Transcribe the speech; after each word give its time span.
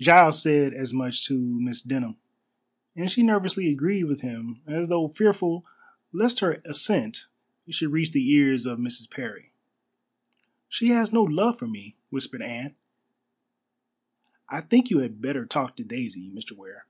Giles 0.00 0.42
said 0.42 0.74
as 0.74 0.92
much 0.92 1.24
to 1.26 1.38
Miss 1.38 1.80
Denham, 1.80 2.16
and 2.96 3.08
she 3.08 3.22
nervously 3.22 3.70
agreed 3.70 4.02
with 4.02 4.20
him 4.20 4.60
as 4.66 4.88
though 4.88 5.06
fearful 5.06 5.64
lest 6.10 6.40
her 6.40 6.54
assent 6.64 7.26
should 7.68 7.92
reach 7.92 8.10
the 8.10 8.28
ears 8.32 8.66
of 8.66 8.80
Mrs. 8.80 9.08
Parry. 9.08 9.52
"She 10.68 10.88
has 10.88 11.12
no 11.12 11.22
love 11.22 11.56
for 11.56 11.68
me," 11.68 11.94
whispered 12.08 12.42
Anne. 12.42 12.74
"I 14.48 14.60
think 14.60 14.90
you 14.90 14.98
had 14.98 15.22
better 15.22 15.46
talk 15.46 15.76
to 15.76 15.84
Daisy, 15.84 16.28
Mr. 16.30 16.56
Ware." 16.56 16.86